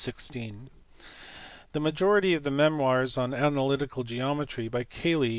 xvi. 0.09 0.67
The 1.73 1.79
majority 1.79 2.33
of 2.33 2.41
the 2.41 2.49
memoirs 2.49 3.19
on 3.19 3.35
analytical 3.35 4.03
geometry 4.03 4.67
by 4.67 4.83
Cayley 4.83 5.27
(see 5.27 5.29
pp. 5.29 5.29